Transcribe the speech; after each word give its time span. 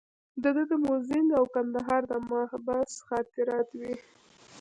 د 0.43 0.45
ده 0.55 0.75
مزنګ 0.87 1.27
او 1.39 1.45
کندهار 1.55 2.01
د 2.11 2.13
محبس 2.29 2.91
خاطرات 3.07 3.67
وې. 3.79 3.93